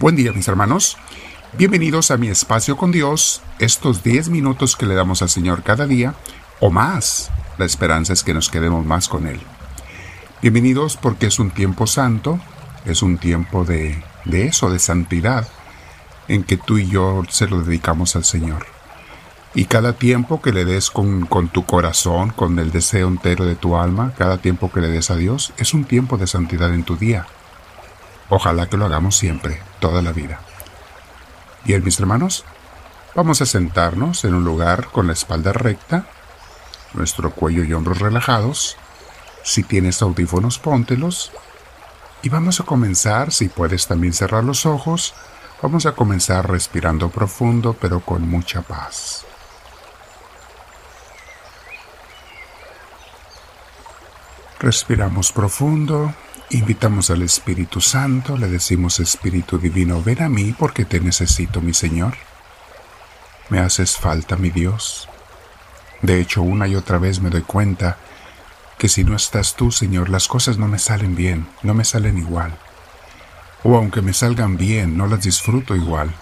[0.00, 0.96] Buen día mis hermanos.
[1.54, 5.88] Bienvenidos a mi espacio con Dios, estos 10 minutos que le damos al Señor cada
[5.88, 6.14] día
[6.60, 7.32] o más.
[7.58, 9.40] La esperanza es que nos quedemos más con Él.
[10.40, 12.38] Bienvenidos porque es un tiempo santo,
[12.84, 15.48] es un tiempo de, de eso, de santidad,
[16.28, 18.66] en que tú y yo se lo dedicamos al Señor.
[19.52, 23.56] Y cada tiempo que le des con, con, tu corazón, con el deseo entero de
[23.56, 26.84] tu alma, cada tiempo que le des a Dios, es un tiempo de santidad en
[26.84, 27.26] tu día.
[28.30, 30.40] Ojalá que lo hagamos siempre, toda la vida.
[31.64, 32.44] Bien, mis hermanos,
[33.14, 36.06] vamos a sentarnos en un lugar con la espalda recta,
[36.92, 38.76] nuestro cuello y hombros relajados.
[39.42, 41.32] Si tienes audífonos, póntelos.
[42.22, 45.14] Y vamos a comenzar, si puedes también cerrar los ojos,
[45.62, 49.24] vamos a comenzar respirando profundo pero con mucha paz.
[54.58, 56.12] Respiramos profundo
[56.50, 61.74] Invitamos al Espíritu Santo, le decimos Espíritu Divino, ven a mí porque te necesito, mi
[61.74, 62.14] Señor.
[63.50, 65.10] Me haces falta, mi Dios.
[66.00, 67.98] De hecho, una y otra vez me doy cuenta
[68.78, 72.16] que si no estás tú, Señor, las cosas no me salen bien, no me salen
[72.16, 72.56] igual.
[73.62, 76.14] O aunque me salgan bien, no las disfruto igual.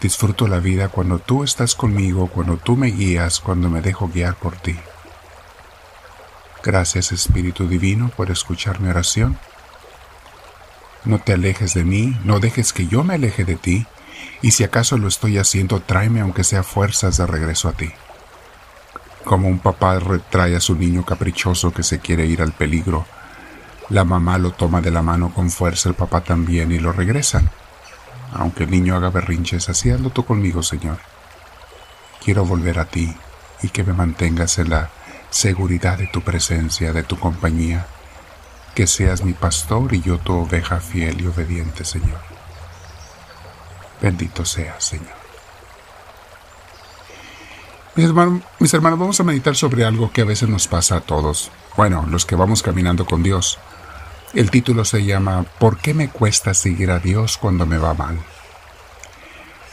[0.00, 4.36] Disfruto la vida cuando tú estás conmigo, cuando tú me guías, cuando me dejo guiar
[4.36, 4.78] por ti.
[6.62, 9.38] Gracias Espíritu Divino por escuchar mi oración.
[11.04, 13.86] No te alejes de mí, no dejes que yo me aleje de ti,
[14.42, 17.90] y si acaso lo estoy haciendo, tráeme aunque sea fuerzas de regreso a ti.
[19.24, 23.06] Como un papá retrae a su niño caprichoso que se quiere ir al peligro,
[23.88, 27.50] la mamá lo toma de la mano con fuerza, el papá también, y lo regresan.
[28.32, 30.98] Aunque el niño haga berrinches, así hazlo tú conmigo, Señor.
[32.22, 33.12] Quiero volver a ti
[33.62, 34.90] y que me mantengas en la
[35.30, 37.86] seguridad de tu presencia, de tu compañía,
[38.74, 42.20] que seas mi pastor y yo tu oveja fiel y obediente, Señor.
[44.00, 45.20] Bendito seas, Señor.
[47.96, 48.10] Mis
[48.58, 51.50] mis hermanos, vamos a meditar sobre algo que a veces nos pasa a todos.
[51.76, 53.58] Bueno, los que vamos caminando con Dios.
[54.32, 58.18] El título se llama ¿Por qué me cuesta seguir a Dios cuando me va mal?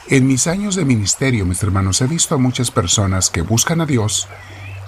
[0.09, 3.85] En mis años de ministerio, mis hermanos, he visto a muchas personas que buscan a
[3.85, 4.28] Dios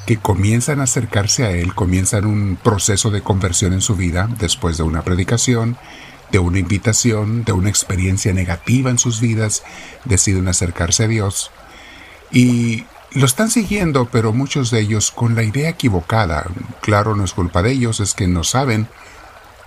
[0.10, 4.76] que comienzan a acercarse a Él, comienzan un proceso de conversión en su vida después
[4.76, 5.78] de una predicación,
[6.32, 9.62] de una invitación, de una experiencia negativa en sus vidas,
[10.06, 11.52] deciden acercarse a Dios
[12.32, 16.48] y lo están siguiendo, pero muchos de ellos con la idea equivocada.
[16.82, 18.88] Claro, no es culpa de ellos, es que no saben,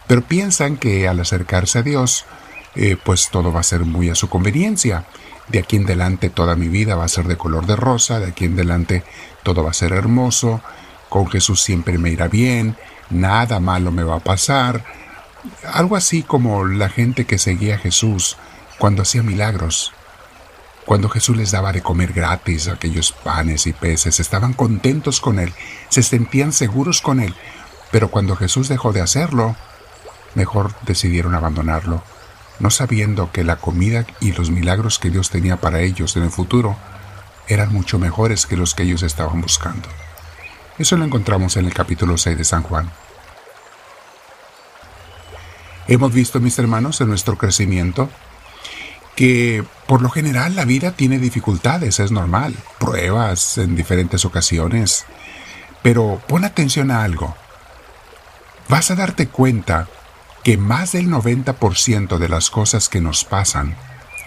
[0.09, 2.25] pero piensan que al acercarse a Dios,
[2.75, 5.05] eh, pues todo va a ser muy a su conveniencia
[5.53, 8.29] de aquí en adelante toda mi vida va a ser de color de rosa, de
[8.29, 9.05] aquí en adelante
[9.43, 10.63] todo va a ser hermoso,
[11.11, 12.77] con Jesús siempre me irá bien,
[13.11, 14.83] nada malo me va a pasar.
[15.71, 18.39] Algo así como la gente que seguía a Jesús
[18.79, 19.93] cuando hacía milagros.
[20.87, 25.53] Cuando Jesús les daba de comer gratis aquellos panes y peces, estaban contentos con Él,
[25.91, 27.35] se sentían seguros con Él,
[27.93, 29.55] pero cuando Jesús dejó de hacerlo,
[30.35, 32.03] mejor decidieron abandonarlo
[32.63, 36.31] no sabiendo que la comida y los milagros que Dios tenía para ellos en el
[36.31, 36.77] futuro
[37.49, 39.89] eran mucho mejores que los que ellos estaban buscando.
[40.79, 42.89] Eso lo encontramos en el capítulo 6 de San Juan.
[45.89, 48.09] Hemos visto, mis hermanos, en nuestro crecimiento,
[49.17, 55.05] que por lo general la vida tiene dificultades, es normal, pruebas en diferentes ocasiones,
[55.83, 57.35] pero pon atención a algo.
[58.69, 59.89] Vas a darte cuenta
[60.43, 63.77] que más del 90% de las cosas que nos pasan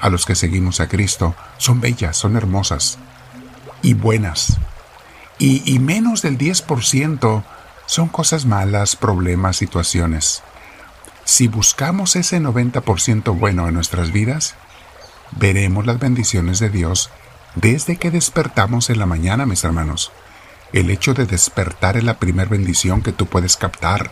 [0.02, 2.98] a los que seguimos a Cristo son bellas, son hermosas
[3.82, 4.58] y buenas.
[5.38, 7.44] Y, menos del 10%
[7.88, 10.44] son cosas malas, problemas, situaciones.
[11.26, 14.56] Si buscamos ese 90% bueno en nuestras vidas,
[15.32, 17.10] veremos las bendiciones de Dios
[17.56, 20.14] desde que despertamos en la mañana, mis hermanos.
[20.72, 24.12] El hecho de despertar es la primera bendición que tú puedes captar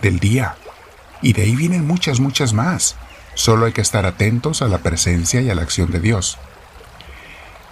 [0.00, 0.56] del día.
[1.26, 2.94] Y de ahí vienen muchas, muchas más.
[3.34, 6.38] Solo hay que estar atentos a la presencia y a la acción de Dios.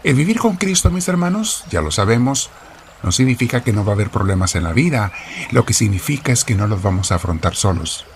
[0.03, 2.51] El vivir con Cristo, mis hermanos, ya lo sabemos,
[3.05, 5.13] no significa que no va a haber problemas en la vida,
[5.53, 8.07] lo que significa es que no los vamos a afrontar solos.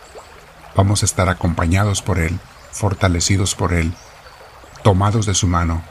[0.74, 2.40] Vamos a estar acompañados por Él,
[2.72, 3.94] fortalecidos por Él,
[4.82, 5.84] tomados de su mano.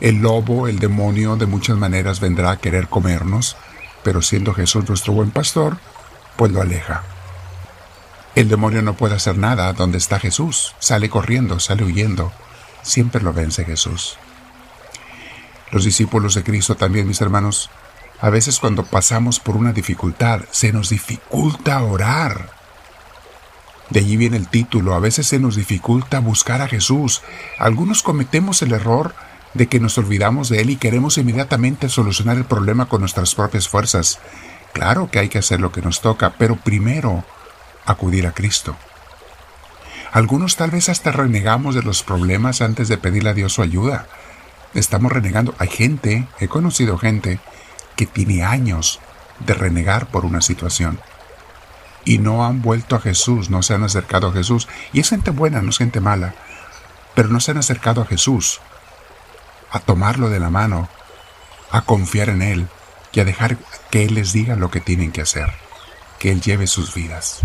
[0.00, 3.56] El lobo, el demonio, de muchas maneras vendrá a querer comernos,
[4.02, 5.78] pero siendo Jesús nuestro buen pastor,
[6.36, 7.04] pues lo aleja.
[8.36, 10.74] El demonio no puede hacer nada donde está Jesús.
[10.78, 12.32] Sale corriendo, sale huyendo.
[12.82, 14.18] Siempre lo vence Jesús.
[15.72, 17.70] Los discípulos de Cristo también, mis hermanos,
[18.20, 22.50] a veces cuando pasamos por una dificultad, se nos dificulta orar.
[23.88, 24.94] De allí viene el título.
[24.94, 27.22] A veces se nos dificulta buscar a Jesús.
[27.58, 29.14] Algunos cometemos el error
[29.54, 33.66] de que nos olvidamos de Él y queremos inmediatamente solucionar el problema con nuestras propias
[33.66, 34.18] fuerzas.
[34.74, 37.24] Claro que hay que hacer lo que nos toca, pero primero
[37.86, 38.76] acudir a Cristo.
[40.12, 44.06] Algunos tal vez hasta renegamos de los problemas antes de pedirle a Dios su ayuda.
[44.74, 45.54] Estamos renegando.
[45.58, 47.38] Hay gente, he conocido gente,
[47.96, 49.00] que tiene años
[49.40, 51.00] de renegar por una situación.
[52.04, 54.68] Y no han vuelto a Jesús, no se han acercado a Jesús.
[54.92, 56.34] Y es gente buena, no es gente mala.
[57.14, 58.60] Pero no se han acercado a Jesús,
[59.70, 60.88] a tomarlo de la mano,
[61.70, 62.68] a confiar en Él
[63.12, 63.56] y a dejar
[63.90, 65.52] que Él les diga lo que tienen que hacer,
[66.18, 67.40] que Él lleve sus vidas.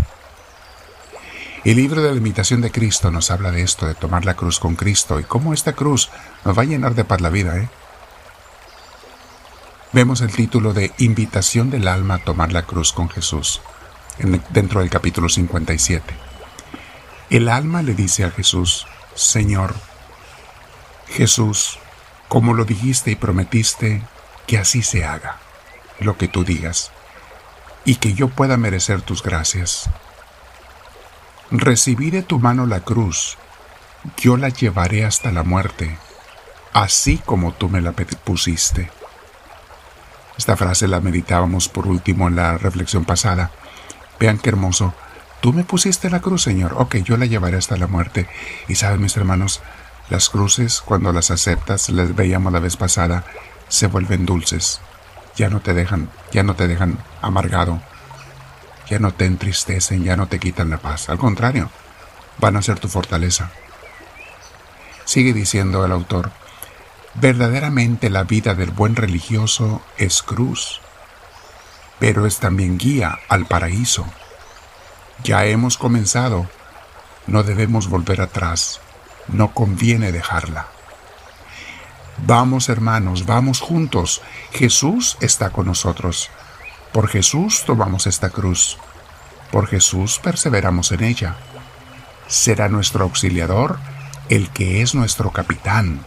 [1.64, 4.58] El libro de la imitación de Cristo nos habla de esto, de tomar la cruz
[4.58, 6.10] con Cristo y cómo esta cruz
[6.44, 7.56] nos va a llenar de paz la vida.
[7.56, 7.68] ¿eh?
[9.92, 13.60] Vemos el título de Invitación del alma a tomar la cruz con Jesús
[14.50, 16.02] dentro del capítulo 57.
[17.30, 19.72] El alma le dice a Jesús, Señor,
[21.06, 21.78] Jesús,
[22.26, 24.02] como lo dijiste y prometiste,
[24.48, 25.38] que así se haga
[26.00, 26.90] lo que tú digas
[27.84, 29.88] y que yo pueda merecer tus gracias.
[31.54, 33.36] Recibí de tu mano la cruz,
[34.16, 35.98] yo la llevaré hasta la muerte,
[36.72, 38.90] así como tú me la pusiste.
[40.38, 43.50] Esta frase la meditábamos por último en la reflexión pasada.
[44.18, 44.94] Vean qué hermoso.
[45.42, 46.72] Tú me pusiste la cruz, Señor.
[46.78, 48.26] Ok, yo la llevaré hasta la muerte.
[48.66, 49.60] Y saben, mis hermanos,
[50.08, 53.24] las cruces, cuando las aceptas, les veíamos la vez pasada,
[53.68, 54.80] se vuelven dulces.
[55.36, 57.82] Ya no te dejan, ya no te dejan amargado,
[58.92, 61.08] ya no te entristecen, ya no te quitan la paz.
[61.08, 61.70] Al contrario,
[62.36, 63.50] van a ser tu fortaleza.
[65.06, 66.30] Sigue diciendo el autor,
[67.14, 70.82] verdaderamente la vida del buen religioso es cruz,
[72.00, 74.04] pero es también guía al paraíso.
[75.24, 76.46] Ya hemos comenzado,
[77.26, 78.82] no debemos volver atrás,
[79.26, 80.66] no conviene dejarla.
[82.26, 84.20] Vamos hermanos, vamos juntos,
[84.52, 86.28] Jesús está con nosotros.
[86.92, 88.76] Por Jesús tomamos esta cruz.
[89.50, 91.36] Por Jesús perseveramos en ella.
[92.26, 93.78] Será nuestro auxiliador
[94.28, 96.04] el que es nuestro capitán.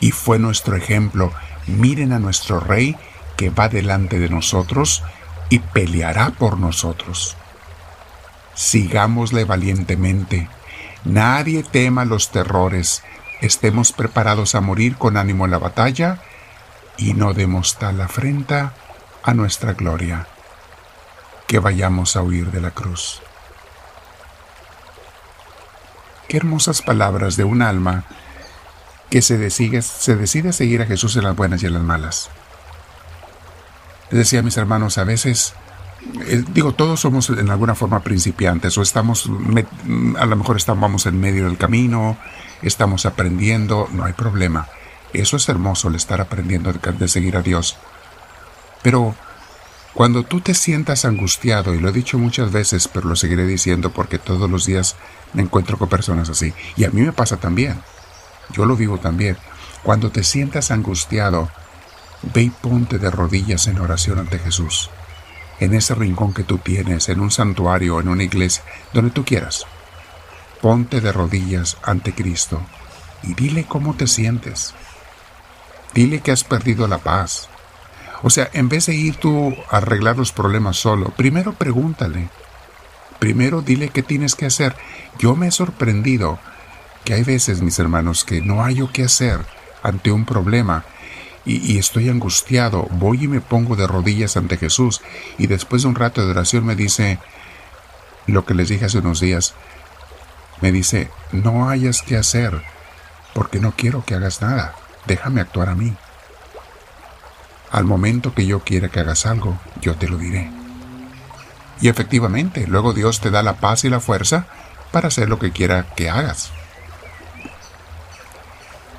[0.00, 1.32] Y fue nuestro ejemplo.
[1.66, 2.96] Miren a nuestro Rey
[3.36, 5.02] que va delante de nosotros
[5.50, 7.36] y peleará por nosotros.
[8.54, 10.48] Sigámosle valientemente.
[11.04, 13.02] Nadie tema los terrores.
[13.42, 16.20] Estemos preparados a morir con ánimo en la batalla
[16.96, 18.72] y no demos tal afrenta
[19.24, 20.26] a nuestra gloria,
[21.46, 23.22] que vayamos a huir de la cruz.
[26.28, 28.04] Qué hermosas palabras de un alma
[29.08, 32.30] que se decide, se decide seguir a Jesús en las buenas y en las malas.
[34.10, 35.54] Decía a mis hermanos, a veces,
[36.26, 39.30] eh, digo, todos somos en alguna forma principiantes o estamos,
[40.18, 42.18] a lo mejor estamos en medio del camino,
[42.60, 44.68] estamos aprendiendo, no hay problema.
[45.14, 47.78] Eso es hermoso, el estar aprendiendo de seguir a Dios.
[48.84, 49.14] Pero
[49.94, 53.90] cuando tú te sientas angustiado, y lo he dicho muchas veces, pero lo seguiré diciendo
[53.90, 54.94] porque todos los días
[55.32, 57.80] me encuentro con personas así, y a mí me pasa también,
[58.50, 59.38] yo lo vivo también,
[59.82, 61.48] cuando te sientas angustiado,
[62.34, 64.90] ve y ponte de rodillas en oración ante Jesús,
[65.60, 69.64] en ese rincón que tú tienes, en un santuario, en una iglesia, donde tú quieras.
[70.60, 72.60] Ponte de rodillas ante Cristo
[73.22, 74.74] y dile cómo te sientes.
[75.94, 77.48] Dile que has perdido la paz,
[78.26, 82.30] o sea, en vez de ir tú a arreglar los problemas solo, primero pregúntale.
[83.18, 84.74] Primero dile qué tienes que hacer.
[85.18, 86.38] Yo me he sorprendido
[87.04, 89.40] que hay veces, mis hermanos, que no hay qué hacer
[89.82, 90.86] ante un problema
[91.44, 92.88] y, y, estoy angustiado.
[92.92, 95.02] Voy y me pongo de rodillas ante Jesús
[95.36, 97.18] y después de un rato de oración me dice
[98.26, 99.52] lo que les dije hace unos días.
[100.62, 102.62] Me dice, no hayas que hacer
[103.34, 104.74] porque no quiero que hagas nada.
[105.06, 105.94] Déjame actuar a mí.
[107.74, 110.48] Al momento que yo quiera que hagas algo, yo te lo diré.
[111.80, 114.46] Y efectivamente, luego Dios te da la paz y la fuerza
[114.92, 116.52] para hacer lo que quiera que hagas.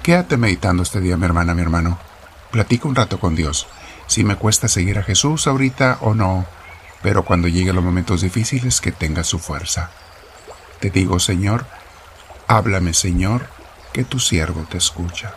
[0.04, 1.98] Quédate meditando este día, mi hermana, mi hermano.
[2.52, 3.66] Platica un rato con Dios.
[4.08, 6.46] Si me cuesta seguir a Jesús ahorita o no,
[7.02, 9.90] pero cuando lleguen los momentos difíciles, que tengas su fuerza.
[10.82, 11.66] Te digo, Señor,
[12.46, 13.48] háblame, Señor,
[13.94, 15.34] que tu siervo te escucha.